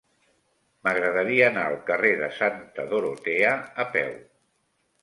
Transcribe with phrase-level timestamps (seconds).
[0.87, 3.57] M'agradaria anar al carrer de Santa Dorotea
[3.87, 4.15] a peu.